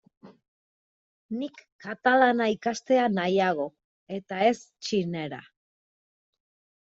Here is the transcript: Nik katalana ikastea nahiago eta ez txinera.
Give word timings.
Nik 1.41 1.59
katalana 1.85 2.47
ikastea 2.53 3.03
nahiago 3.19 3.67
eta 4.17 4.39
ez 4.49 4.55
txinera. 4.63 5.43